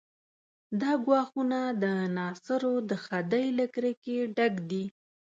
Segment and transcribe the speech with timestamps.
[0.81, 1.85] دا ګواښونه د
[2.17, 4.83] ناصرو د خدۍ له کرکې ډک دي.